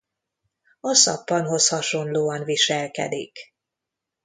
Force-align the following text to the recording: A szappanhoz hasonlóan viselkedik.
A 0.79 0.93
szappanhoz 0.93 1.67
hasonlóan 1.67 2.43
viselkedik. 2.43 3.37